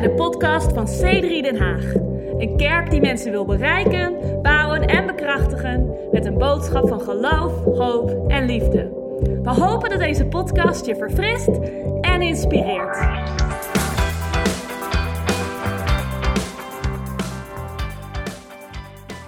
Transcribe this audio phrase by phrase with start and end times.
[0.00, 1.94] bij de podcast van C3 Den Haag.
[2.38, 8.30] Een kerk die mensen wil bereiken, bouwen en bekrachtigen met een boodschap van geloof, hoop
[8.30, 8.82] en liefde.
[9.42, 11.48] We hopen dat deze podcast je verfrist
[12.00, 12.96] en inspireert.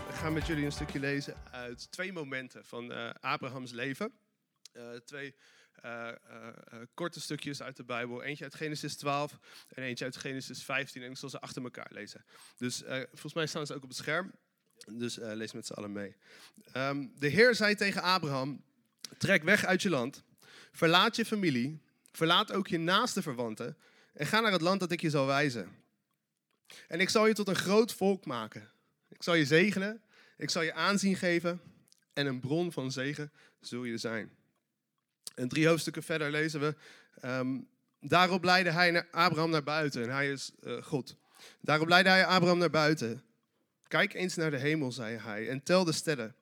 [0.09, 4.13] Ik ga met jullie een stukje lezen uit twee momenten van uh, Abrahams leven.
[4.77, 5.35] Uh, twee
[5.85, 6.09] uh,
[6.95, 8.23] korte stukjes uit de Bijbel.
[8.23, 11.03] Eentje uit Genesis 12 en eentje uit Genesis 15.
[11.03, 12.25] En ik zal ze achter elkaar lezen.
[12.57, 14.33] Dus volgens mij staan ze ook op het scherm.
[14.93, 16.17] Dus lees met z'n allen mee.
[16.77, 18.65] Um, de Heer zei tegen Abraham:
[19.19, 20.25] Trek weg uit je land.
[20.73, 21.83] Verlaat je familie.
[22.13, 23.77] Verlaat ook je naaste verwanten.
[24.13, 25.69] En ga naar het land dat ik je zal wijzen.
[26.89, 28.71] En ik zal je tot een groot volk maken.
[29.09, 30.03] Ik zal je zegenen.
[30.37, 31.61] Ik zal je aanzien geven.
[32.13, 34.31] En een bron van zegen zul je zijn.
[35.41, 36.75] En drie hoofdstukken verder lezen we.
[37.25, 37.69] Um,
[38.01, 40.03] daarop leidde hij Abraham naar buiten.
[40.03, 41.17] En hij is uh, God.
[41.61, 43.23] Daarop leidde hij Abraham naar buiten.
[43.89, 45.49] Kijk eens naar de hemel, zei hij.
[45.49, 46.35] En tel de sterren,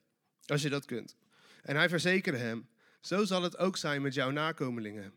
[0.46, 1.16] als je dat kunt.
[1.62, 2.68] En hij verzekerde hem.
[3.00, 5.12] Zo zal het ook zijn met jouw nakomelingen.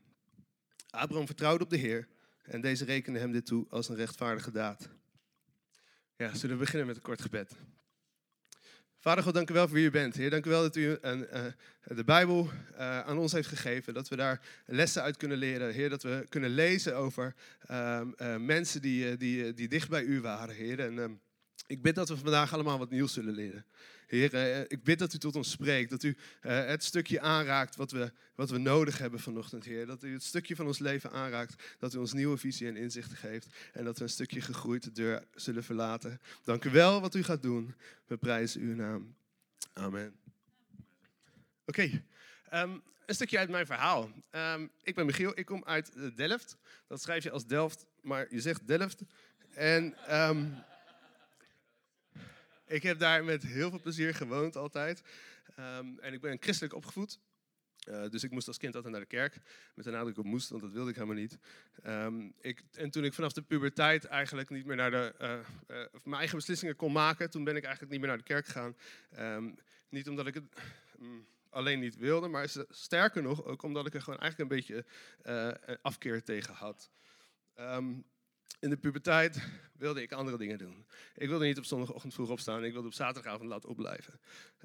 [0.89, 2.07] Abraham vertrouwde op de Heer.
[2.41, 4.89] En deze rekende hem dit toe als een rechtvaardige daad.
[6.15, 7.55] Ja, zullen we beginnen met een kort gebed.
[9.01, 10.15] Vader God, dank u wel voor wie u bent.
[10.15, 11.45] Heer, dank u wel dat u een, uh,
[11.83, 13.93] de Bijbel uh, aan ons heeft gegeven.
[13.93, 15.73] Dat we daar lessen uit kunnen leren.
[15.73, 17.35] Heer, dat we kunnen lezen over
[17.71, 18.01] uh,
[18.37, 20.55] mensen die, die, die dicht bij u waren.
[20.55, 21.11] Heer, en ehm,
[21.67, 23.65] ik bid dat we vandaag allemaal wat nieuws zullen leren.
[24.11, 25.89] Heer, eh, ik bid dat u tot ons spreekt.
[25.89, 29.85] Dat u eh, het stukje aanraakt wat we, wat we nodig hebben vanochtend, Heer.
[29.85, 31.63] Dat u het stukje van ons leven aanraakt.
[31.79, 33.47] Dat u ons nieuwe visie en inzichten geeft.
[33.73, 36.21] En dat we een stukje gegroeid de deur zullen verlaten.
[36.43, 37.75] Dank u wel wat u gaat doen.
[38.05, 39.15] We prijzen uw naam.
[39.73, 40.15] Amen.
[41.65, 42.03] Oké.
[42.49, 44.11] Ehm, een stukje uit mijn verhaal.
[44.31, 46.57] Um, ik ben Michiel, ik kom uit Delft.
[46.87, 49.01] Dat schrijf je als Delft, maar je zegt Delft.
[49.53, 50.63] En um,
[52.71, 55.01] ik heb daar met heel veel plezier gewoond altijd.
[55.59, 57.19] Um, en ik ben christelijk opgevoed.
[57.89, 59.37] Uh, dus ik moest als kind altijd naar de kerk.
[59.75, 61.37] Met de nadruk op moest, want dat wilde ik helemaal niet.
[61.85, 66.15] Um, ik, en toen ik vanaf de puberteit eigenlijk niet meer naar de, uh, mijn
[66.17, 68.75] eigen beslissingen kon maken, toen ben ik eigenlijk niet meer naar de kerk gegaan.
[69.19, 69.55] Um,
[69.89, 70.43] niet omdat ik het
[71.01, 74.85] um, alleen niet wilde, maar sterker nog, ook omdat ik er gewoon eigenlijk een beetje
[75.81, 76.91] afkeer tegen had
[78.59, 80.85] in de puberteit wilde ik andere dingen doen.
[81.15, 82.63] Ik wilde niet op zondagochtend vroeg opstaan.
[82.63, 84.19] Ik wilde op zaterdagavond laat opblijven.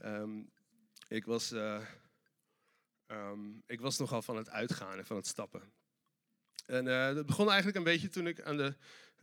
[0.05, 0.51] Um,
[1.09, 1.87] ik, was, uh,
[3.07, 5.73] um, ik was nogal van het uitgaan en van het stappen.
[6.67, 8.75] En uh, dat begon eigenlijk een beetje toen ik, aan de,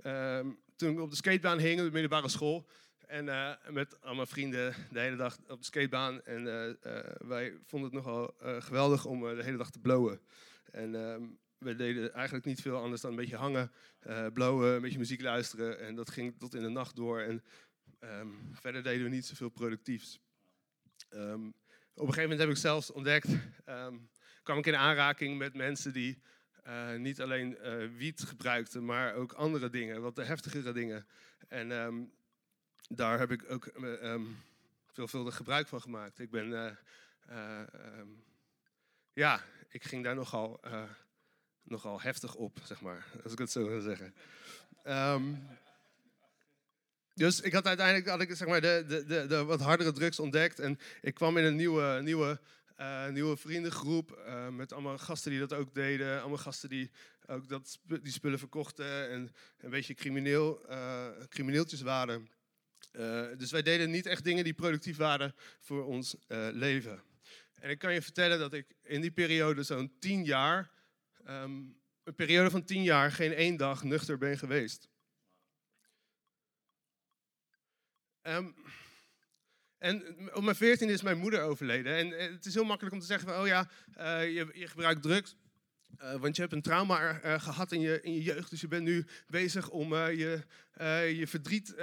[0.04, 2.68] um, toen ik op de skatebaan hing, op de middelbare school.
[3.08, 6.24] En uh, met al mijn vrienden de hele dag op de skatebaan.
[6.24, 6.44] En
[7.28, 10.22] wij vonden het nogal geweldig om de hele dag te blowen.
[10.72, 10.92] En
[11.64, 13.72] we deden eigenlijk niet veel anders dan een beetje hangen,
[14.08, 15.80] uh, blowen, een beetje muziek luisteren.
[15.80, 17.20] En dat ging tot in de nacht door.
[17.20, 17.44] En
[18.00, 20.20] um, verder deden we niet zoveel productiefs.
[21.10, 21.48] Um,
[21.94, 23.28] op een gegeven moment heb ik zelfs ontdekt,
[23.70, 24.10] um,
[24.44, 26.22] kwam ik in aanraking met mensen die
[26.68, 31.08] uh, niet alleen uh, wiet gebruikten, maar ook andere dingen, wat heftigere dingen.
[31.48, 32.12] En
[32.90, 33.72] daar heb ik ook
[34.88, 36.20] veelvuldig gebruik van gemaakt.
[36.20, 36.78] Ik ben,
[39.14, 40.60] ja, ik ging daar nogal
[41.64, 44.14] nogal heftig op, zeg maar, als ik het zo wil zeggen.
[44.88, 45.48] Um,
[47.16, 50.20] dus ik had uiteindelijk had ik, zeg maar, de, de, de, de, wat hardere drugs
[50.20, 50.60] ontdekt.
[50.60, 52.40] En ik kwam in een nieuwe, nieuwe,
[52.80, 54.24] uh, nieuwe vriendengroep.
[54.28, 56.20] Uh, met allemaal gasten die dat ook deden.
[56.20, 56.92] Allemaal gasten die
[57.28, 59.10] ook dat, die spullen verkochten.
[59.10, 62.30] En een beetje crimineel, uh, crimineeltjes waren.
[63.38, 66.16] dus wij deden niet echt dingen die productief waren voor ons
[66.52, 67.02] leven.
[67.60, 70.72] En ik kan je vertellen dat ik in die periode zo'n tien jaar
[71.28, 74.90] um, een periode van tien jaar geen één dag nuchter ben geweest.
[78.22, 78.56] Um,
[79.78, 81.96] en op mijn veertien is mijn moeder overleden.
[81.96, 84.68] En eh, het is heel makkelijk om te zeggen van, oh ja, uh, je, je
[84.68, 85.36] gebruikt drugs.
[86.02, 88.68] Uh, want je hebt een trauma uh, gehad in je, in je jeugd, dus je
[88.68, 90.44] bent nu bezig om uh, je,
[91.18, 91.76] je verdriet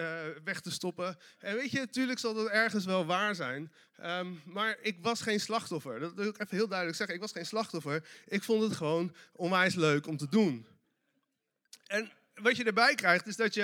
[0.44, 1.18] weg te stoppen.
[1.38, 3.72] En weet je, natuurlijk zal dat ergens wel waar zijn.
[4.04, 6.00] Um, maar ik was geen slachtoffer.
[6.00, 7.16] Dat wil ik even heel duidelijk zeggen.
[7.16, 8.08] Ik was geen slachtoffer.
[8.26, 10.66] Ik vond het gewoon onwijs leuk om te doen.
[11.86, 13.62] En wat je erbij krijgt, is dat je.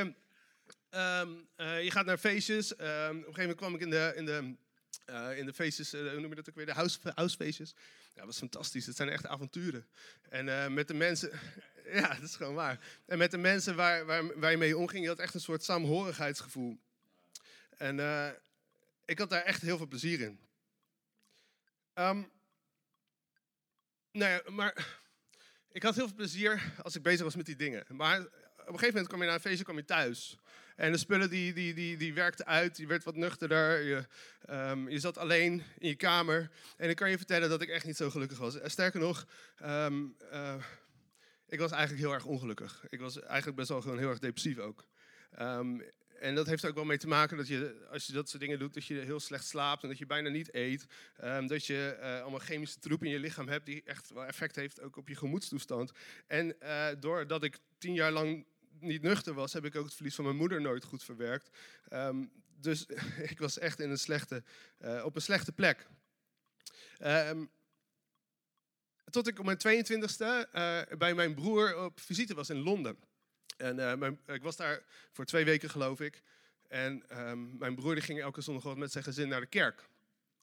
[0.91, 2.73] Um, je gaat naar feestjes.
[2.73, 4.55] Um, op een gegeven moment kwam ik in de, in de,
[5.37, 6.67] in de feestjes, hoe noem je dat ook weer?
[6.67, 7.75] De house, housefeestjes.
[8.17, 8.87] Ja, dat was fantastisch.
[8.87, 9.87] Het zijn echt avonturen.
[10.29, 11.31] En uh, met de mensen,
[12.01, 12.81] ja, dat is gewoon waar.
[13.07, 16.79] En met de mensen waar, waar, je mee omging, je had echt een soort saamhorigheidsgevoel.
[17.77, 18.29] En uh,
[19.05, 20.41] ik had daar echt heel veel plezier in.
[21.95, 22.31] Um,
[24.13, 24.99] nou ja, maar
[25.73, 27.85] ik had heel veel plezier als ik bezig was met die dingen.
[27.89, 28.27] Maar een
[28.67, 30.39] gegeven moment kwam je na een feestje kwam je thuis.
[30.77, 33.83] En de spullen die, die, die, die werkten uit, je werd wat nuchterder.
[33.83, 34.07] Je,
[34.45, 36.51] ehm, je zat alleen in je kamer.
[36.77, 38.59] En ik kan je vertellen dat ik echt niet zo gelukkig was.
[38.65, 39.27] Sterker nog,
[39.57, 40.55] ehm, eh,
[41.49, 42.85] ik was eigenlijk heel erg ongelukkig.
[42.89, 44.85] Ik was eigenlijk best wel gewoon heel erg depressief ook.
[45.31, 45.81] Ehm,
[46.21, 48.59] en dat heeft ook wel mee te maken dat je, als je dat soort dingen
[48.59, 50.87] doet, dat je heel slecht slaapt en dat je bijna niet eet.
[51.47, 54.81] dat je uh, allemaal chemische troep in je lichaam hebt die echt wel effect heeft
[54.81, 55.93] ook op je gemoedstoestand.
[56.27, 56.57] En
[57.01, 58.47] doordat ik tien jaar lang
[58.81, 61.51] niet nuchter was, heb ik ook het verlies van mijn moeder nooit goed verwerkt.
[61.89, 62.25] Ehm,
[62.61, 62.87] dus
[63.31, 64.43] ik was echt in een slechte,
[64.81, 65.87] uh, op een slechte plek.
[67.03, 67.51] Um,
[69.11, 72.99] tot ik op mijn 22e uh, bij mijn broer op visite was in Londen.
[73.57, 74.83] En uh, mijn, ik was daar
[75.13, 76.23] voor twee weken, geloof ik.
[76.69, 79.89] En um, mijn broer die ging elke zondag met zijn gezin naar de kerk.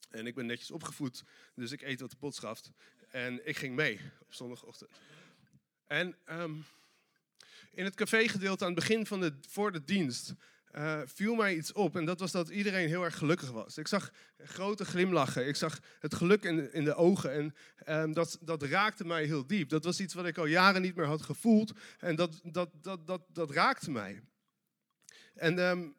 [0.09, 1.23] En ik ben netjes opgevoed,
[1.55, 2.71] dus ik eet wat de pot schaft.
[3.09, 4.91] En ik ging mee op zondagochtend.
[5.87, 6.15] En
[7.73, 10.33] in het cafégedeelte aan het begin van de, voor de dienst
[10.75, 11.95] uh, viel mij iets op.
[11.95, 13.77] En dat was dat iedereen heel erg gelukkig was.
[13.77, 15.47] Ik zag grote glimlachen.
[15.47, 17.31] Ik zag het geluk in de, in de ogen.
[17.33, 17.55] En
[18.01, 19.69] um, dat, dat raakte mij heel diep.
[19.69, 21.71] Dat was iets wat ik al jaren niet meer had gevoeld.
[21.99, 24.21] En dat, dat, dat, dat, dat raakte mij.
[25.33, 25.95] En um,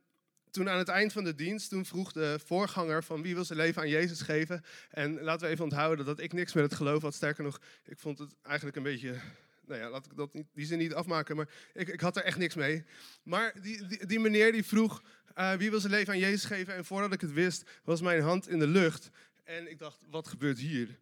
[0.51, 3.59] toen aan het eind van de dienst, toen vroeg de voorganger van wie wil zijn
[3.59, 4.65] leven aan Jezus geven.
[4.91, 7.15] En laten we even onthouden dat ik niks met het geloof had.
[7.15, 9.21] Sterker nog, ik vond het eigenlijk een beetje
[9.67, 12.25] nou ja, laat ik dat niet, die zin niet afmaken, maar ik, ik had er
[12.25, 12.85] echt niks mee.
[13.23, 15.03] Maar die, die, meneer die vroeg,
[15.37, 16.75] uh, wie wil zijn leven aan Jezus geven?
[16.75, 19.11] En voordat ik het wist, was mijn hand in de lucht.
[19.45, 20.99] En ik dacht, wat gebeurt hier?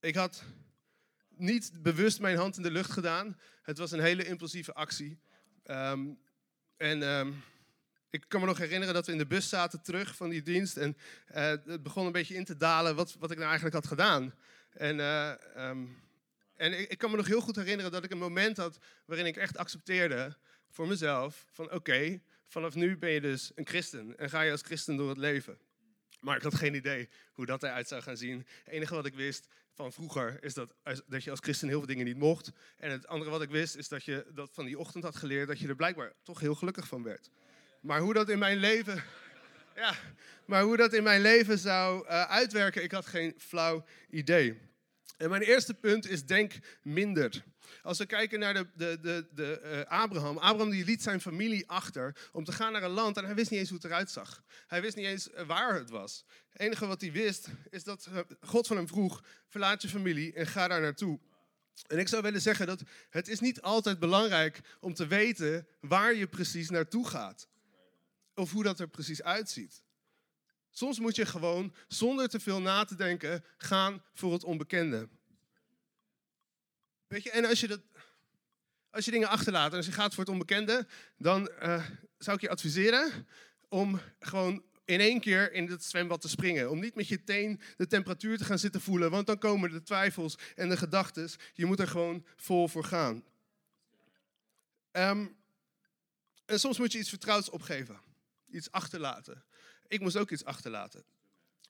[0.00, 0.44] Ik had
[1.28, 3.38] niet bewust mijn hand in de lucht gedaan.
[3.62, 5.18] Het was een hele impulsieve actie.
[5.66, 6.18] Um,
[6.76, 7.42] en um,
[8.10, 10.76] ik kan me nog herinneren dat we in de bus zaten terug van die dienst.
[10.76, 10.96] En
[11.30, 14.34] uh, het begon een beetje in te dalen wat, wat ik nou eigenlijk had gedaan.
[14.70, 16.02] En uh, um,
[16.62, 19.36] en ik, kan me nog heel goed herinneren dat ik een moment had waarin ik
[19.36, 20.36] echt accepteerde
[20.70, 24.62] voor mezelf van oké, vanaf nu ben je dus een christen en ga je als
[24.62, 25.58] christen door het leven.
[26.20, 28.38] Maar ik had geen idee hoe dat eruit zou gaan zien.
[28.38, 30.74] Het enige wat ik wist van vroeger is dat,
[31.06, 32.50] dat je als christen heel veel dingen niet mocht.
[32.76, 35.48] En het andere wat ik wist is dat je dat van die ochtend had geleerd
[35.48, 37.30] dat je er blijkbaar toch heel gelukkig van werd.
[37.80, 39.04] Maar hoe dat in mijn leven,
[39.76, 39.94] ja,
[40.46, 44.70] maar hoe dat in mijn leven zou uh, uitwerken, ik had geen flauw idee.
[45.22, 46.52] En mijn eerste punt is denk
[46.82, 47.44] minder.
[47.82, 50.38] Als we kijken naar de, de, de, de uh, Abraham.
[50.38, 53.50] Abraham die liet zijn familie achter om te gaan naar een land en hij wist
[53.50, 54.42] niet eens hoe het eruit zag.
[54.66, 56.24] Hij wist niet eens eh, waar het was.
[56.48, 60.32] Het enige wat hij wist is dat eh, God van hem vroeg, verlaat je familie
[60.32, 61.18] en ga daar naartoe.
[61.86, 66.14] En ik zou willen zeggen dat het is niet altijd belangrijk om te weten waar
[66.14, 67.48] je precies naartoe gaat.
[68.34, 69.82] Of hoe dat er precies uitziet.
[70.72, 75.08] Soms moet je gewoon, zonder te veel na te denken, gaan voor het onbekende.
[77.06, 77.80] Weet je, en als je, dat,
[78.90, 80.86] als je dingen achterlaat en als je gaat voor het onbekende,
[81.18, 81.86] dan uh,
[82.18, 83.26] zou ik je adviseren
[83.68, 86.70] om gewoon in één keer in het zwembad te springen.
[86.70, 89.82] Om niet met je teen de temperatuur te gaan zitten voelen, want dan komen de
[89.82, 91.30] twijfels en de gedachten.
[91.54, 93.24] Je moet er gewoon vol voor gaan.
[94.92, 95.36] Um,
[96.44, 98.00] en soms moet je iets vertrouwds opgeven,
[98.50, 99.44] iets achterlaten
[99.88, 101.04] ik moest ook iets achterlaten.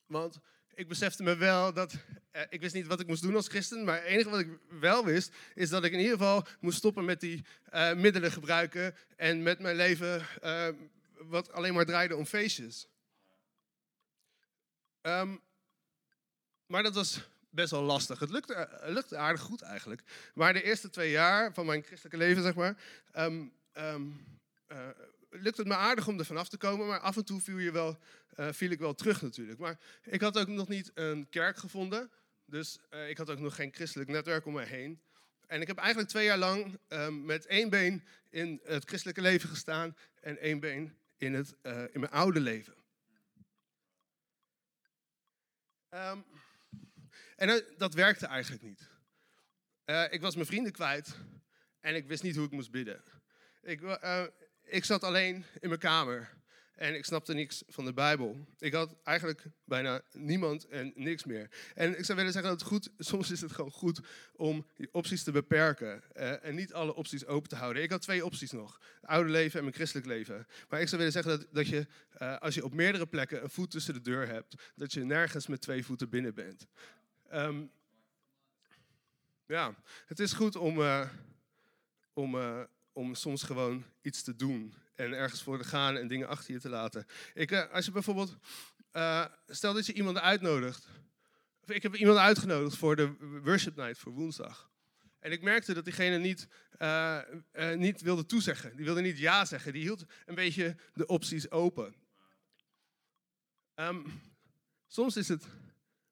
[0.06, 0.38] Want
[0.74, 1.94] ik besefte me wel dat,
[2.30, 4.58] eh, ik wist niet wat ik moest doen als christen, maar het enige wat ik
[4.68, 8.94] wel wist, is dat ik in ieder geval moest stoppen met die uh, middelen gebruiken
[9.16, 10.68] en met mijn leven uh,
[11.16, 12.86] wat alleen maar draaide om feestjes.
[15.02, 15.40] Um,
[16.66, 18.18] maar dat was best wel lastig.
[18.18, 20.02] Het lukte, lukte, aardig goed eigenlijk.
[20.34, 22.76] Maar de eerste twee jaar van mijn christelijke leven, zeg maar,
[23.16, 24.26] um, um,
[25.32, 27.72] lukt het me aardig om er vanaf te komen, maar af en toe viel, je
[27.72, 27.98] wel,
[28.36, 29.58] uh, viel ik wel terug natuurlijk.
[29.58, 32.10] Maar ik had ook nog niet een kerk gevonden,
[32.44, 35.02] dus uh, ik had ook nog geen christelijk netwerk om me heen.
[35.46, 39.48] En ik heb eigenlijk twee jaar lang um, met één been in het christelijke leven
[39.48, 42.74] gestaan en één been in, het, uh, in mijn oude leven.
[45.90, 46.24] Um,
[47.36, 48.90] en dat werkte eigenlijk niet.
[50.10, 51.16] ik was mijn vrienden kwijt
[51.80, 53.02] en ik wist niet hoe ik moest bidden.
[53.62, 53.80] Ik,
[54.72, 56.30] ik zat alleen in mijn kamer
[56.74, 58.46] en ik snapte niks van de Bijbel.
[58.58, 61.50] Ik had eigenlijk bijna niemand en niks meer.
[61.74, 64.00] En ik zou willen zeggen dat het goed, soms is het gewoon goed
[64.36, 67.82] om die opties te beperken uh, en niet alle opties open te houden.
[67.82, 70.46] Ik had twee opties nog: het oude leven en mijn christelijk leven.
[70.68, 71.86] Maar ik zou willen zeggen dat, dat je,
[72.22, 75.46] uh, als je op meerdere plekken een voet tussen de deur hebt, dat je nergens
[75.46, 76.66] met twee voeten binnen bent.
[77.32, 77.70] Um,
[79.46, 79.74] ja,
[80.06, 81.08] het is goed om, uh,
[82.12, 82.36] om
[82.92, 86.60] om soms gewoon iets te doen en ergens voor te gaan en dingen achter je
[86.60, 87.06] te laten.
[87.34, 88.36] Ik, uh, als je bijvoorbeeld,
[88.92, 90.88] uh, stel dat je iemand uitnodigt.
[91.64, 94.70] Ik heb iemand uitgenodigd voor de worship night voor woensdag.
[95.18, 97.20] En ik merkte dat diegene niet, uh,
[97.74, 98.76] niet wilde toezeggen.
[98.76, 99.72] Die wilde niet ja zeggen.
[99.72, 101.94] Die hield een beetje de opties open.
[103.74, 104.20] Um,
[104.86, 105.46] soms is het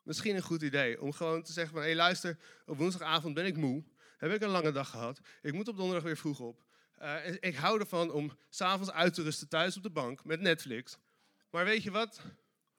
[0.03, 1.83] misschien een goed idee om gewoon te zeggen van...
[1.83, 3.85] hé hey, luister, op woensdagavond ben ik moe.
[4.17, 5.21] Heb ik een lange dag gehad.
[5.43, 6.65] Ik moet op donderdag weer vroeg op.
[7.03, 10.99] Uh, ik hou ervan om s'avonds uit te rusten thuis op de bank met Netflix.
[11.51, 12.21] Maar weet je wat?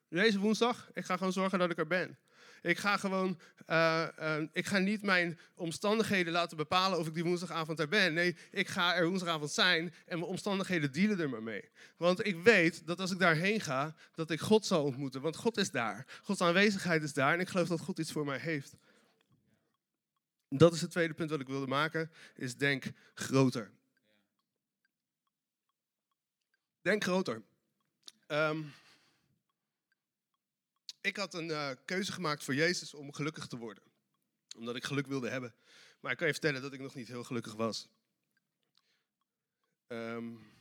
[0.10, 2.18] Deze woensdag, ik ga gewoon zorgen dat ik er ben.
[2.62, 7.24] Ik ga gewoon, uh, uh, ik ga niet mijn omstandigheden laten bepalen of ik die
[7.24, 8.14] woensdagavond er ben.
[8.14, 11.70] Nee, ik ga er woensdagavond zijn en mijn omstandigheden dealen er maar mee.
[11.98, 15.22] Want ik weet dat als ik daarheen ga, dat ik God zal ontmoeten.
[15.22, 16.06] Want God is daar.
[16.24, 18.76] Gods aanwezigheid is daar en ik geloof dat God iets voor mij heeft.
[20.50, 23.72] Dat is het tweede punt wat ik wilde maken, is denk groter.
[26.82, 27.42] Denk groter.
[28.28, 28.74] Um,
[31.02, 33.84] ik had een uh, keuze gemaakt voor Jezus om gelukkig te worden.
[34.58, 35.54] Omdat ik geluk wilde hebben.
[36.00, 37.88] Maar ik kan je vertellen dat ik nog niet heel gelukkig was.
[39.88, 40.52] Um,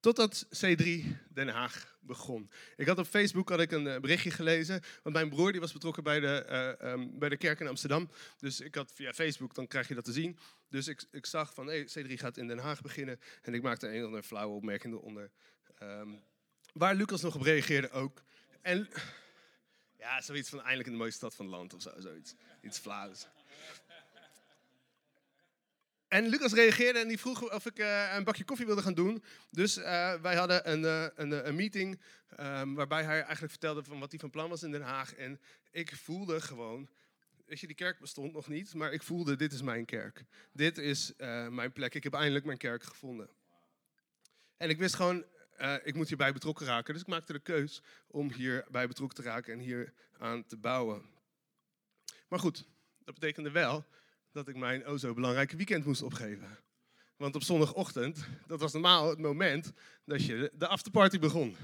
[0.00, 2.50] totdat C3 Den Haag begon.
[2.76, 4.82] Ik had op Facebook had ik een uh, berichtje gelezen.
[5.02, 6.46] Want mijn broer die was betrokken bij de,
[6.82, 8.10] uh, um, bij de kerk in Amsterdam.
[8.38, 10.38] Dus ik had via Facebook, dan krijg je dat te zien.
[10.68, 13.20] Dus ik, ik zag van hey, C3 gaat in Den Haag beginnen.
[13.42, 15.30] En ik maakte een of andere flauwe opmerking eronder.
[15.82, 16.22] Um,
[16.72, 18.22] waar Lucas nog op reageerde ook.
[18.62, 18.88] En
[19.98, 22.34] ja, zoiets van eindelijk in de mooiste stad van het land of zo, zoiets.
[22.62, 23.26] Iets flauws.
[26.10, 29.22] En Lucas reageerde en die vroeg of ik uh, een bakje koffie wilde gaan doen.
[29.50, 32.00] Dus uh, wij hadden een, uh, een, een, meeting
[32.40, 35.14] um, waarbij hij eigenlijk vertelde van wat hij van plan was in Den Haag.
[35.14, 35.40] En
[35.70, 36.88] ik voelde gewoon,
[37.46, 40.24] weet je, die kerk bestond nog niet, maar ik voelde dit is mijn kerk.
[40.52, 41.12] Dit is
[41.50, 41.94] mijn plek.
[41.94, 43.30] Ik heb eindelijk mijn kerk gevonden.
[44.56, 45.24] En ik wist gewoon,
[45.82, 46.92] ik moet hierbij betrokken raken.
[46.92, 51.02] Dus ik maakte de keus om hierbij betrokken te raken en hier aan te bouwen.
[52.28, 52.64] Maar goed,
[53.04, 53.86] dat betekende wel
[54.32, 56.58] dat ik mijn o zo belangrijke weekend moest opgeven.
[57.16, 59.72] Want op zondagochtend, dat was normaal het moment
[60.04, 61.56] dat je de afterparty begon.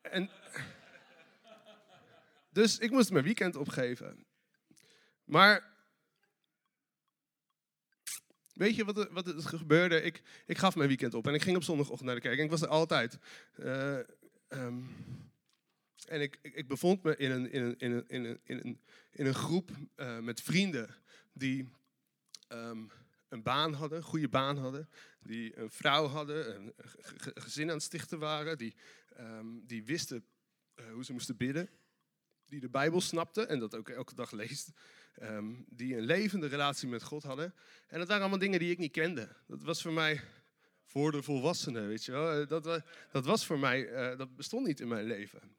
[0.00, 0.30] En,
[2.50, 4.26] dus ik moest mijn weekend opgeven.
[5.24, 5.68] Maar
[8.60, 10.02] Weet je wat er, wat er gebeurde?
[10.02, 12.38] Ik, ik gaf mijn weekend op en ik ging op zondagochtend naar de kerk.
[12.38, 13.18] En ik was er altijd.
[13.56, 13.98] Uh,
[14.48, 14.88] um,
[16.06, 19.34] en ik, ik, bevond me in een, in een, in een, in een, in een,
[19.34, 20.96] groep uh, met vrienden
[21.40, 21.68] die
[22.48, 22.90] um,
[23.28, 24.88] een baan hadden, een goede baan hadden.
[25.20, 26.74] Die een vrouw hadden, een
[27.34, 28.58] gezin aan het stichten waren.
[28.58, 28.74] Die,
[29.18, 30.24] um, die wisten
[30.76, 31.68] uh, hoe ze moesten bidden.
[32.46, 34.70] Die de Bijbel snapten en dat ook elke dag leest.
[35.22, 37.54] Um, die een levende relatie met God hadden.
[37.86, 39.36] En dat waren allemaal dingen die ik niet kende.
[39.46, 40.20] Dat was voor mij
[40.84, 42.40] voor de volwassenen, weet je wel.
[42.40, 45.56] Eh, dat, dat was voor mij, dat bestond niet in mijn leven.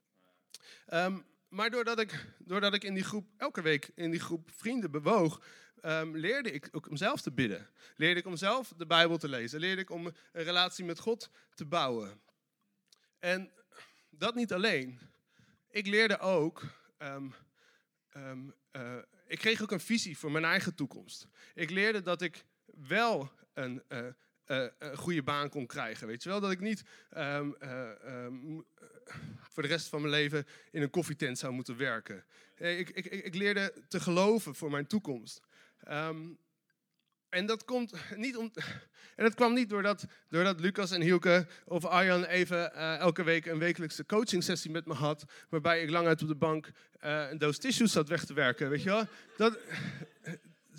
[1.51, 5.41] Maar doordat ik, doordat ik in die groep, elke week in die groep vrienden bewoog,
[5.85, 7.69] um, leerde ik ook om zelf te bidden.
[7.95, 9.59] Leerde ik om zelf de Bijbel te lezen.
[9.59, 12.21] Leerde ik om een relatie met God te bouwen.
[13.19, 13.51] En
[14.09, 14.99] dat niet alleen.
[15.69, 16.63] Ik leerde ook
[16.97, 17.33] um,
[18.15, 21.27] um, uh, ik kreeg ook een visie voor mijn eigen toekomst.
[21.53, 24.07] Ik leerde dat ik wel een, uh,
[24.51, 26.07] uh, een goede baan kon krijgen.
[26.07, 26.83] Weet je wel, dat ik niet
[27.17, 27.55] um,
[28.05, 28.65] um,
[29.49, 32.23] voor de rest van mijn leven in een koffietent zou moeten werken.
[32.57, 35.41] Ik, ik, ik leerde te geloven voor mijn toekomst.
[35.89, 36.37] Um,
[37.29, 38.51] en dat, komt niet om,
[39.15, 43.59] en dat kwam niet doordat, doordat Lucas en Hielke of Arjan even elke week een
[43.59, 45.25] wekelijkse coaching sessie met me had.
[45.49, 46.71] Waarbij ik lang uit op de bank
[47.03, 48.69] uh, een doos tissues zat weg te werken.
[48.69, 49.07] Weet je wel?
[49.37, 49.57] Dat,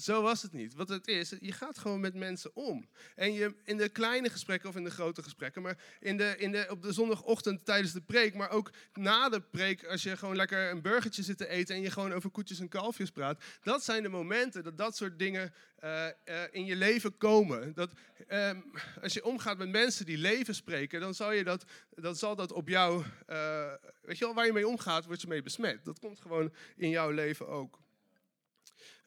[0.02, 0.74] zo was het niet.
[0.74, 2.88] Wat het is, je gaat gewoon met mensen om.
[3.14, 6.52] En je in de kleine gesprekken of in de grote gesprekken, maar in de, in
[6.52, 10.36] de, op de zondagochtend tijdens de preek, maar ook na de preek, als je gewoon
[10.36, 13.44] lekker een burgertje zit te eten en je gewoon over koetjes en kalfjes praat.
[13.62, 15.54] Dat zijn de momenten dat dat soort dingen
[15.84, 17.74] uh, uh, in je leven komen.
[17.74, 17.92] Dat,
[18.28, 22.52] um, als je omgaat met mensen die leven spreken, dan zal, je dat, zal dat
[22.52, 25.84] op jou, uh, weet je wel, waar je mee omgaat, wordt je mee besmet.
[25.84, 27.78] Dat komt gewoon in jouw leven ook.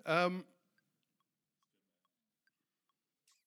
[0.07, 0.45] Um,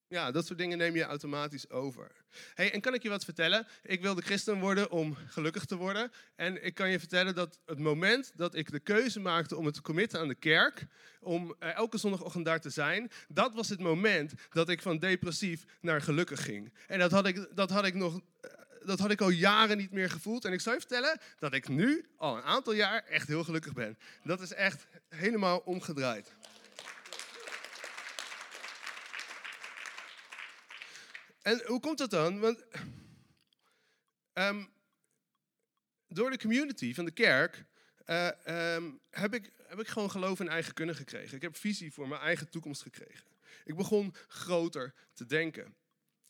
[0.09, 2.11] ja, dat soort dingen neem je automatisch over.
[2.53, 3.67] Hey, en kan ik je wat vertellen?
[3.83, 6.11] Ik wilde christen worden om gelukkig te worden.
[6.35, 9.73] En ik kan je vertellen dat het moment dat ik de keuze maakte om het
[9.73, 10.85] te committen aan de kerk,
[11.19, 16.01] om elke zondagochtend daar te zijn, dat was het moment dat ik van depressief naar
[16.01, 16.73] gelukkig ging.
[16.87, 18.13] En dat had ik, dat had ik nog.
[18.15, 18.51] Uh,
[18.85, 20.45] dat had ik al jaren niet meer gevoeld.
[20.45, 23.73] En ik zou je vertellen dat ik nu al een aantal jaar echt heel gelukkig
[23.73, 23.97] ben.
[24.23, 26.31] Dat is echt helemaal omgedraaid.
[31.41, 32.39] En hoe komt dat dan?
[32.39, 32.63] Want
[34.33, 34.69] um,
[36.07, 37.65] door de community van de kerk
[38.05, 41.35] eh, ehm, heb, ik, heb ik gewoon geloof in eigen kunnen gekregen.
[41.35, 43.27] Ik heb visie voor mijn eigen toekomst gekregen.
[43.63, 45.75] Ik begon groter te denken.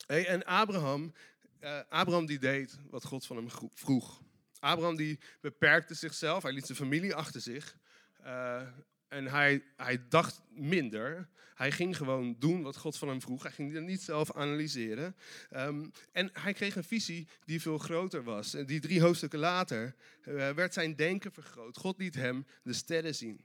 [0.06, 1.14] Hey, en Abraham,
[1.60, 4.22] uh, Abraham die deed wat God van hem vroeg.
[4.58, 7.76] Abraham die beperkte zichzelf, hij liet zijn familie achter zich.
[8.20, 8.62] Uh,
[9.10, 11.28] en hij, hij dacht minder.
[11.54, 13.42] Hij ging gewoon doen wat God van hem vroeg.
[13.42, 15.16] Hij ging het niet zelf analyseren.
[15.50, 18.54] Ehm, en hij kreeg een visie die veel groter was.
[18.54, 21.76] En die drie hoofdstukken later uh, werd zijn denken vergroot.
[21.76, 23.40] God liet hem de sterren zien.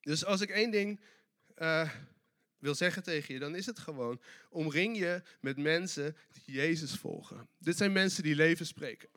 [0.00, 1.00] Dus als ik één ding
[1.56, 1.90] uh,
[2.58, 4.20] wil zeggen tegen je, dan is het gewoon:
[4.50, 7.48] omring je met mensen die Jezus volgen.
[7.58, 9.08] Dit zijn mensen die leven spreken.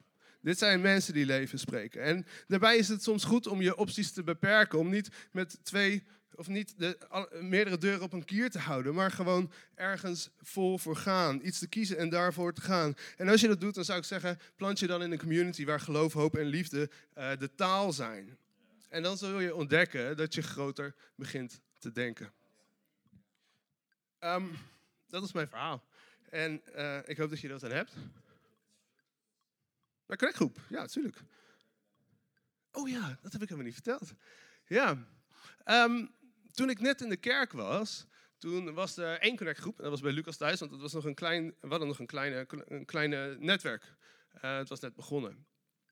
[0.41, 2.01] Dit zijn mensen die leven spreken.
[2.01, 4.79] En daarbij is het soms goed om je opties te beperken.
[4.79, 6.03] Om niet met twee
[6.35, 6.97] of niet de,
[7.41, 8.93] meerdere deuren op een kier te houden.
[8.93, 11.39] Maar gewoon ergens vol voor gaan.
[11.43, 12.95] Iets te kiezen en daarvoor te gaan.
[13.17, 15.65] En als je dat doet, dan zou ik zeggen, plant je dan in een community
[15.65, 18.37] waar geloof, hoop en liefde uh, de taal zijn.
[18.89, 22.31] En dan zul je ontdekken dat je groter begint te denken.
[24.19, 24.57] Um,
[25.07, 25.83] dat is mijn verhaal.
[26.29, 27.93] En uh, ik hoop dat je dat aan hebt.
[30.11, 31.17] Bij connectgroep, ja, natuurlijk.
[32.71, 34.13] Oh ja, dat heb ik helemaal niet verteld.
[34.65, 35.07] Ja,
[35.65, 36.11] um,
[36.51, 38.05] toen ik net in de kerk was,
[38.37, 39.77] toen was er één connectgroep.
[39.77, 41.99] En dat was bij Lucas thuis, want het was nog een klein, we hadden nog
[41.99, 43.93] een kleine, een kleine netwerk.
[44.35, 45.45] Uh, het was net begonnen,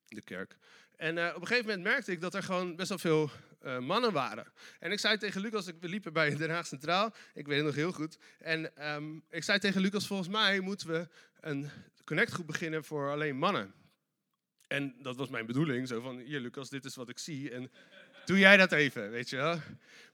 [0.08, 0.58] de kerk.
[0.96, 3.30] En uh, op een gegeven moment merkte ik dat er gewoon best wel veel
[3.62, 4.54] uh, mannen waren.
[4.80, 7.76] En ik zei tegen Lucas, we liepen bij Den Haag Centraal, ik weet het nog
[7.76, 8.18] heel goed.
[8.40, 11.08] En um, ik zei tegen Lucas, volgens mij moeten we
[11.40, 11.70] een
[12.04, 13.74] connectgroep beginnen voor alleen mannen.
[14.70, 17.72] En dat was mijn bedoeling, zo van, hier Lucas, dit is wat ik zie en
[18.26, 19.60] doe jij dat even, weet je wel.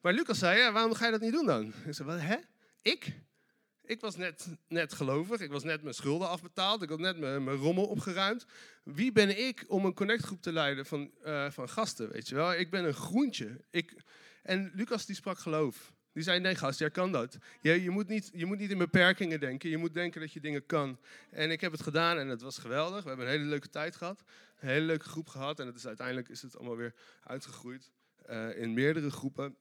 [0.02, 1.74] Maar Lucas zei, ja, waarom ga je dat niet doen dan?
[1.86, 2.36] Ik zei, wat, hè?
[2.82, 3.14] Ik?
[3.86, 7.44] Ik was net, net gelovig, ik was net mijn schulden afbetaald, ik had net mijn,
[7.44, 8.46] mijn rommel opgeruimd.
[8.84, 12.54] Wie ben ik om een connectgroep te leiden van, uh, van gasten, weet je wel?
[12.54, 13.62] Ik ben een groentje.
[13.72, 13.96] Ik,
[14.44, 15.94] en Lucas die sprak geloof.
[16.16, 17.38] Die zei, nee gast, jij kan dat.
[17.62, 20.40] Je, je, moet niet, je moet niet in beperkingen denken, je moet denken dat je
[20.40, 21.00] dingen kan.
[21.30, 23.04] En ik heb het gedaan en het was geweldig.
[23.04, 24.24] We hebben een hele leuke tijd gehad,
[24.56, 25.60] hele leuke groep gehad.
[25.60, 27.92] En het is, uiteindelijk is het allemaal weer uitgegroeid
[28.30, 29.58] uh, in meerdere groepen.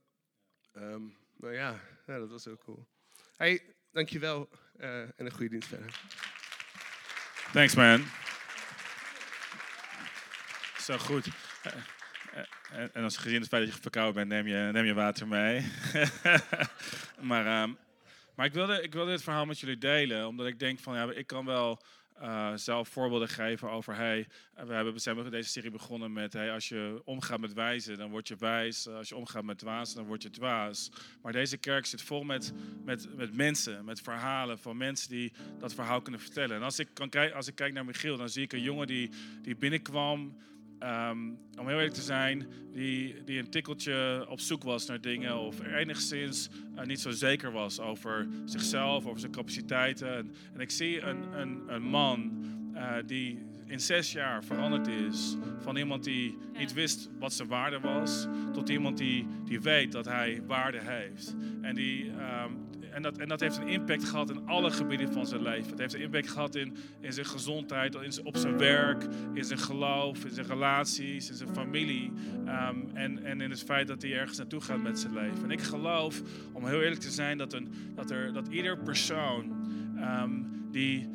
[1.37, 2.88] Maar ja, ja, dat was heel cool.
[3.37, 6.00] Hey, dankjewel uh, en een goede dienst verder.
[7.52, 8.04] Thanks man.
[10.78, 11.26] Zo goed.
[12.68, 15.72] En als gezien het feit dat je verkouden bent, neem je, neem je water mee.
[17.30, 17.78] maar um,
[18.35, 21.12] maar ik, wilde, ik wilde dit verhaal met jullie delen, omdat ik denk van ja,
[21.12, 21.83] ik kan wel
[22.22, 24.27] uh, zelf voorbeelden geven over hey,
[24.66, 28.29] we hebben, zijn deze serie begonnen met hey, als je omgaat met wijzen, dan word
[28.29, 28.88] je wijs.
[28.88, 30.90] Als je omgaat met dwaas, dan word je dwaas.
[31.22, 32.53] Maar deze kerk zit vol met,
[32.85, 36.57] met, met mensen, met verhalen van mensen die dat verhaal kunnen vertellen.
[36.57, 39.11] En als ik, kan, als ik kijk naar Michiel, dan zie ik een jongen die,
[39.42, 40.37] die binnenkwam
[40.85, 45.38] Um, om heel eerlijk te zijn, die, die een tikkeltje op zoek was naar dingen
[45.38, 50.16] of enigszins uh, niet zo zeker was over zichzelf, over zijn capaciteiten.
[50.16, 52.33] En, en ik zie een, een, een man
[52.75, 57.81] uh, die in zes jaar veranderd is van iemand die niet wist wat zijn waarde
[57.81, 61.35] was, tot iemand die, die weet dat hij waarde heeft.
[61.62, 65.26] En die, um, en dat, en dat heeft een impact gehad in alle gebieden van
[65.26, 65.70] zijn leven.
[65.70, 69.44] Het heeft een impact gehad in, in zijn gezondheid, in zijn, op zijn werk, in
[69.44, 72.12] zijn geloof, in zijn relaties, in zijn familie.
[72.46, 75.44] Um, en, en in het feit dat hij ergens naartoe gaat met zijn leven.
[75.44, 79.52] En ik geloof, om heel eerlijk te zijn, dat, een, dat, er, dat ieder persoon
[79.98, 81.09] um, die.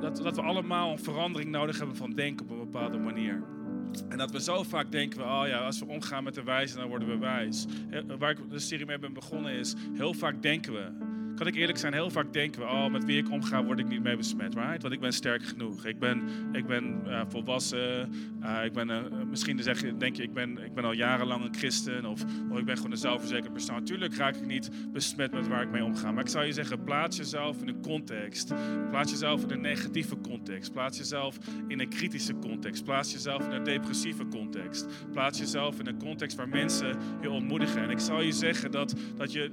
[0.00, 3.42] dat, dat we allemaal een verandering nodig hebben van denken op een bepaalde manier.
[4.08, 6.88] En dat we zo vaak denken, oh ja, als we omgaan met de wijze, dan
[6.88, 7.66] worden we wijs.
[8.18, 11.78] Waar ik de serie mee ben begonnen is, heel vaak denken we, kan ik eerlijk
[11.78, 14.54] zijn, heel vaak denken we, oh, met wie ik omga, word ik niet mee besmet,
[14.54, 14.82] right?
[14.82, 15.86] Want ik ben sterk genoeg.
[15.86, 18.12] Ik ben, ik ben uh, volwassen.
[18.42, 18.98] Uh, ik ben, uh,
[19.30, 22.04] misschien zeg denk je, ik ben, ik ben al jarenlang een christen.
[22.04, 23.74] Of, of ik ben gewoon een zelfverzekerd persoon.
[23.74, 26.12] Natuurlijk raak ik niet besmet met waar ik mee omga.
[26.12, 28.52] Maar ik zou je zeggen, plaats jezelf in een context.
[28.90, 30.72] Plaats jezelf in een negatieve context.
[30.72, 31.38] Plaats jezelf
[31.68, 32.84] in een kritische context.
[32.84, 34.86] Plaats jezelf in een depressieve context.
[35.12, 37.82] Plaats jezelf in een context waar mensen je ontmoedigen.
[37.82, 39.50] En ik zal je zeggen dat, dat, je,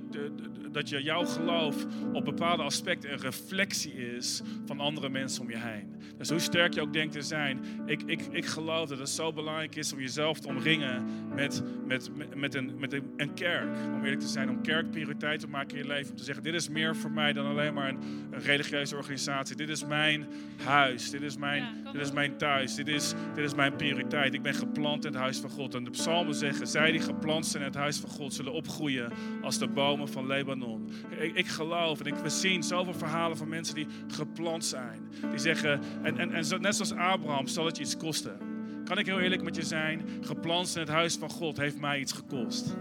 [0.72, 1.77] dat je jouw geloof
[2.14, 5.96] op bepaalde aspecten een reflectie is van andere mensen om je heen.
[6.18, 9.34] Dus hoe sterk je ook denkt te zijn, ik, ik, ik geloof dat het zo
[9.34, 13.70] belangrijk is om jezelf te omringen met, met, met, een, met een, een kerk.
[13.94, 16.12] Om eerlijk te zijn, om kerk prioriteit te maken in je leven.
[16.12, 18.00] Om te zeggen, dit is meer voor mij dan alleen maar een,
[18.32, 19.56] een religieuze organisatie.
[19.56, 20.26] Dit is mijn
[20.64, 24.34] huis, dit is mijn, dit is mijn thuis, dit is, dit is mijn prioriteit.
[24.34, 25.76] Ik ben geplant in het huis van God.
[25.76, 29.12] En de psalmen zeggen, zij die geplant zijn in het huis van God zullen opgroeien
[29.42, 30.90] als de bomen van Lebanon.
[31.20, 35.10] Ik, ik geloof en ik, we zien zoveel verhalen van mensen die geplant zijn.
[35.30, 38.38] Die zeggen, en, en, en net zoals Abraham zal het je iets kosten.
[38.86, 42.00] kan ik heel eerlijk met je zijn, geplant in het huis van God heeft mij
[42.00, 42.76] iets gekost.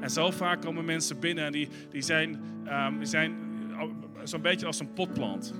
[0.00, 2.40] En zo vaak komen mensen binnen en die, die zijn,
[2.98, 3.36] die zijn
[4.24, 5.54] zo'n beetje als een potplant.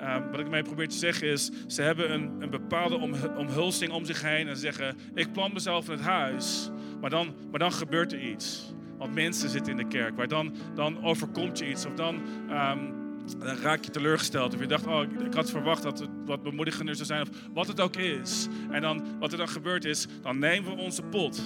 [0.00, 2.96] Um, wat ik mee probeer te zeggen is, ze hebben een, een bepaalde
[3.36, 6.70] omhulsing om zich heen en ze zeggen, ik plant mezelf in het huis,
[7.00, 8.72] maar dan, maar dan gebeurt er iets.
[9.00, 12.20] Want mensen zitten in de kerk, waar dan, dan overkomt je iets of dan...
[12.50, 12.98] Um,
[13.38, 14.54] dan raak je teleurgesteld.
[14.54, 17.22] Of je dacht, oh, ik had verwacht dat het wat bemoedigender zou zijn.
[17.22, 18.48] Of wat het ook is.
[18.70, 21.42] En dan, wat er dan gebeurt is, dan nemen we onze pot.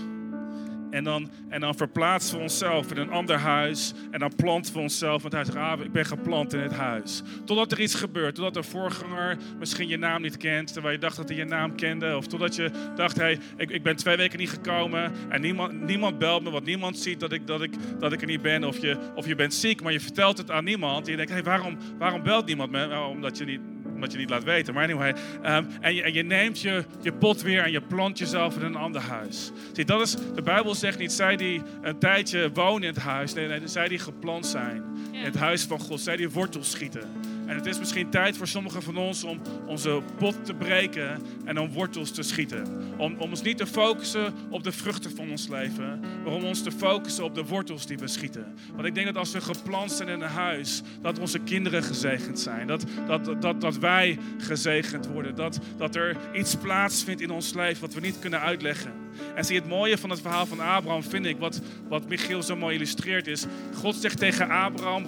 [0.90, 3.92] En dan, en dan verplaatsen we onszelf in een ander huis.
[4.10, 5.64] En dan planten we onszelf in het huis.
[5.64, 7.22] Ah, ik ben geplant in het huis.
[7.44, 8.34] Totdat er iets gebeurt.
[8.34, 10.72] Totdat de voorganger misschien je naam niet kent.
[10.72, 12.16] Terwijl je dacht dat hij je naam kende.
[12.16, 15.12] Of totdat je dacht, hey, ik, ik ben twee weken niet gekomen.
[15.28, 16.50] En niemand, niemand belt me.
[16.50, 18.64] Want niemand ziet dat ik, dat, ik, dat ik er niet ben.
[18.64, 21.04] Of je, of je bent ziek, maar je vertelt het aan niemand.
[21.04, 22.86] En je denkt, hey, waarom, waarom belt niemand me?
[22.86, 23.60] Nou, omdat je niet
[24.04, 24.74] omdat je niet laat weten.
[24.74, 25.14] Maar anyway,
[25.56, 28.62] um, en, je, en je neemt je, je pot weer en je plant jezelf in
[28.62, 29.50] een ander huis.
[29.72, 33.34] Zie, dat is, de Bijbel zegt niet, zij die een tijdje wonen in het huis.
[33.34, 34.82] Nee, nee, zij die geplant zijn
[35.24, 36.00] in het huis van God.
[36.00, 37.08] Zij die wortels schieten.
[37.46, 41.58] En het is misschien tijd voor sommigen van ons om onze pot te breken en
[41.58, 42.66] om wortels te schieten.
[42.96, 46.62] Om, om ons niet te focussen op de vruchten van ons leven, maar om ons
[46.62, 48.54] te focussen op de wortels die we schieten.
[48.74, 52.40] Want ik denk dat als we geplant zijn in een huis, dat onze kinderen gezegend
[52.40, 52.66] zijn.
[52.66, 55.34] Dat, dat, dat, dat wij gezegend worden.
[55.34, 59.03] Dat, dat er iets plaatsvindt in ons leven wat we niet kunnen uitleggen.
[59.34, 62.56] En zie het mooie van het verhaal van Abraham, vind ik, wat, wat Michiel zo
[62.56, 65.06] mooi illustreert, is: God zegt tegen Abraham: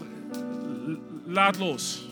[1.24, 2.08] laat los.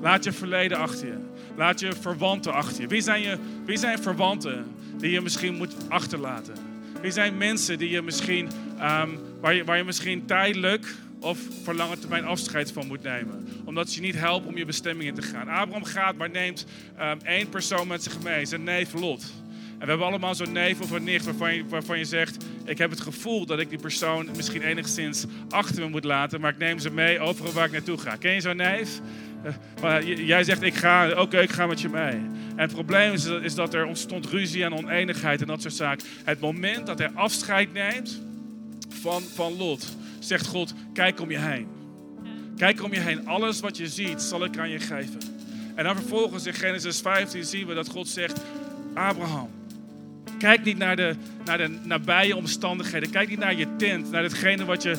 [0.00, 1.18] Laat je verleden achter je.
[1.56, 2.88] Laat je verwanten achter je.
[2.88, 4.66] Wie zijn, je, wie zijn verwanten
[4.98, 6.54] die je misschien moet achterlaten?
[7.00, 8.48] Wie zijn mensen die je misschien,
[8.80, 13.48] um, waar, je, waar je misschien tijdelijk of voor lange termijn afscheid van moet nemen.
[13.64, 15.48] Omdat ze je niet helpen om je bestemming in te gaan.
[15.48, 16.66] Abraham gaat, maar neemt
[17.00, 19.32] um, één persoon met zich mee, zijn neef Lot.
[19.78, 21.24] En we hebben allemaal zo'n neef of een nicht
[21.68, 25.82] waarvan je, je zegt: Ik heb het gevoel dat ik die persoon misschien enigszins achter
[25.82, 28.16] me moet laten, maar ik neem ze mee overal waar ik naartoe ga.
[28.16, 29.00] Ken je zo'n neef?
[29.42, 32.12] Eh, maar jij zegt, ik ga, oké, ik ga met je mee.
[32.56, 36.06] En het probleem is, is dat er ontstond ruzie en oneenigheid en dat soort zaken.
[36.24, 38.22] Het moment dat hij afscheid neemt
[38.88, 41.68] van, van Lot, zegt God, kijk om je heen.
[42.56, 43.26] Kijk om je heen.
[43.26, 45.20] Alles wat je ziet, zal ik aan je geven.
[45.74, 48.40] En dan vervolgens in Genesis 15 zien we dat God zegt,
[48.94, 49.50] Abraham,
[50.38, 53.10] Kijk niet naar de, naar de nabije omstandigheden.
[53.10, 54.96] Kijk niet naar je tent, naar hetgene wat je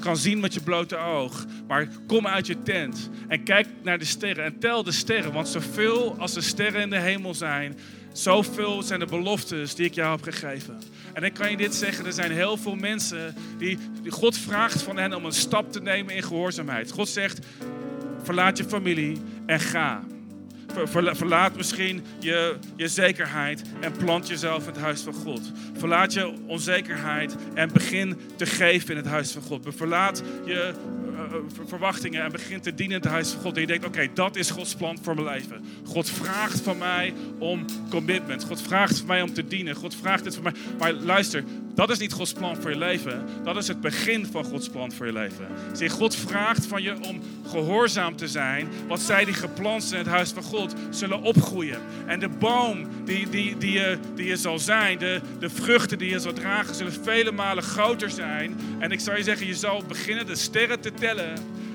[0.00, 1.44] kan zien met je blote oog.
[1.66, 5.32] Maar kom uit je tent en kijk naar de sterren en tel de sterren.
[5.32, 7.78] Want zoveel als de sterren in de hemel zijn,
[8.12, 10.78] zoveel zijn de beloftes die ik jou heb gegeven.
[11.12, 14.96] En dan kan je dit zeggen, er zijn heel veel mensen die God vraagt van
[14.96, 16.90] hen om een stap te nemen in gehoorzaamheid.
[16.90, 17.46] God zegt,
[18.22, 20.02] verlaat je familie en ga.
[21.14, 25.52] Verlaat misschien je, je zekerheid en plant jezelf in het huis van God.
[25.78, 29.66] Verlaat je onzekerheid en begin te geven in het huis van God.
[29.68, 30.74] Verlaat je
[31.66, 33.54] verwachtingen en begin te dienen in het huis van God.
[33.54, 35.64] En je denkt, oké, dat is Gods plan voor mijn leven.
[35.84, 38.44] God vraagt van mij om commitment.
[38.44, 39.74] God vraagt van mij om te dienen.
[39.74, 40.52] God vraagt het van mij.
[40.78, 43.24] Maar luister, dat is niet Gods plan voor je leven.
[43.42, 45.46] Dat is het begin van Gods plan voor je leven.
[45.72, 48.68] Zie, God vraagt van je om gehoorzaam te zijn.
[48.88, 51.80] Wat zij die geplant in het huis van God zullen opgroeien.
[52.06, 56.10] En de boom die, die, die, je, die je zal zijn, de, de vruchten die
[56.10, 58.60] je zal dragen, zullen vele malen groter zijn.
[58.78, 61.13] En ik zou je zeggen, je zal beginnen de sterren te tellen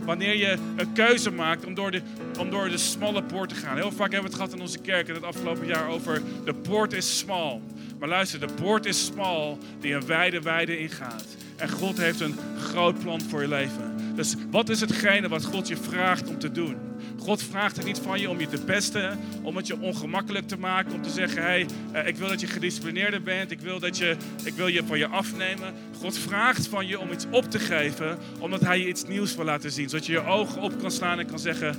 [0.06, 2.02] wanneer je een keuze maakt om door, de,
[2.40, 3.76] om door de smalle poort te gaan.
[3.76, 6.54] Heel vaak hebben we het gehad in onze kerk in het afgelopen jaar over de
[6.54, 7.62] poort is smal.
[8.00, 11.26] Maar luister, de poort is smal die een wijde weide ingaat.
[11.56, 14.09] En God heeft een groot plan voor je leven.
[14.20, 16.76] Dus wat is hetgene wat God je vraagt om te doen?
[17.18, 20.58] God vraagt het niet van je om je te pesten, om het je ongemakkelijk te
[20.58, 23.98] maken, om te zeggen: hé, hey, ik wil dat je gedisciplineerder bent, ik wil, dat
[23.98, 25.74] je, ik wil je van je afnemen.
[26.00, 29.46] God vraagt van je om iets op te geven, omdat Hij je iets nieuws wil
[29.46, 29.90] laten zien.
[29.90, 31.76] Zodat je je ogen op kan slaan en kan zeggen: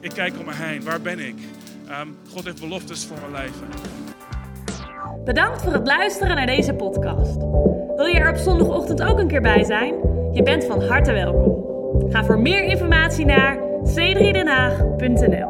[0.00, 1.36] Ik kijk om me heen, waar ben ik?
[1.90, 3.66] Um, God heeft beloftes voor mijn leven.
[5.24, 7.36] Bedankt voor het luisteren naar deze podcast.
[7.96, 10.12] Wil je er op zondagochtend ook een keer bij zijn?
[10.32, 11.64] Je bent van harte welkom.
[12.10, 15.48] Ga voor meer informatie naar c3denhaag.nl